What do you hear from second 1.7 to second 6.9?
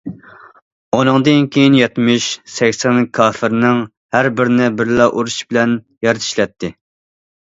يەتمىش، سەكسەن كاپىرنىڭ ھەر بىرىنى بىرلا ئۇرۇش بىلەن يەر چىشلەتتى.